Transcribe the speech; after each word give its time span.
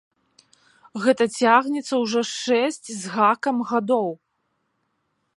Гэта 1.03 1.23
цягнецца 1.41 1.93
ўжо 2.03 2.21
шэсць 2.29 2.87
з 3.01 3.11
гакам 3.17 3.57
гадоў! 3.73 4.09